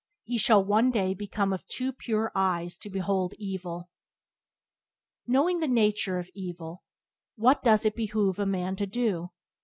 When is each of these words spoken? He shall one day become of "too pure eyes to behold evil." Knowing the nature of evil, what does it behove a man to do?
He 0.23 0.39
shall 0.39 0.65
one 0.65 0.89
day 0.89 1.13
become 1.13 1.53
of 1.53 1.67
"too 1.67 1.93
pure 1.93 2.31
eyes 2.33 2.79
to 2.79 2.89
behold 2.89 3.35
evil." 3.37 3.91
Knowing 5.27 5.59
the 5.59 5.67
nature 5.67 6.17
of 6.17 6.27
evil, 6.33 6.81
what 7.35 7.61
does 7.61 7.85
it 7.85 7.95
behove 7.95 8.39
a 8.39 8.47
man 8.47 8.75
to 8.77 8.87
do? 8.87 9.29